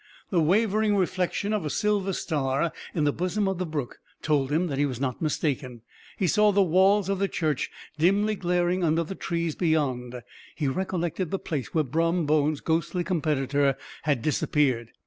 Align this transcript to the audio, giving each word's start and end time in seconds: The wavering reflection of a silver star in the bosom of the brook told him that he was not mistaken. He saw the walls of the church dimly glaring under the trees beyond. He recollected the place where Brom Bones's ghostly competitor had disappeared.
The 0.31 0.41
wavering 0.41 0.95
reflection 0.95 1.53
of 1.53 1.63
a 1.63 1.69
silver 1.69 2.11
star 2.11 2.73
in 2.95 3.03
the 3.03 3.13
bosom 3.13 3.47
of 3.47 3.59
the 3.59 3.67
brook 3.67 3.99
told 4.23 4.51
him 4.51 4.65
that 4.65 4.79
he 4.79 4.85
was 4.87 4.99
not 4.99 5.21
mistaken. 5.21 5.81
He 6.17 6.25
saw 6.25 6.51
the 6.51 6.63
walls 6.63 7.07
of 7.07 7.19
the 7.19 7.27
church 7.27 7.69
dimly 7.99 8.33
glaring 8.33 8.83
under 8.83 9.03
the 9.03 9.13
trees 9.13 9.53
beyond. 9.53 10.23
He 10.55 10.67
recollected 10.67 11.29
the 11.29 11.37
place 11.37 11.75
where 11.75 11.83
Brom 11.83 12.25
Bones's 12.25 12.61
ghostly 12.61 13.03
competitor 13.03 13.77
had 14.01 14.23
disappeared. 14.23 14.89